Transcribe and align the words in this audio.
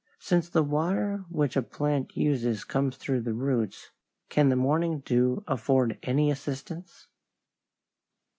Since 0.17 0.49
the 0.49 0.63
water 0.63 1.25
which 1.29 1.55
a 1.55 1.61
plant 1.61 2.17
uses 2.17 2.63
comes 2.63 2.97
through 2.97 3.21
the 3.21 3.35
roots, 3.35 3.91
can 4.29 4.49
the 4.49 4.55
morning 4.55 5.01
dew 5.05 5.43
afford 5.47 5.99
any 6.01 6.31
assistance? 6.31 7.05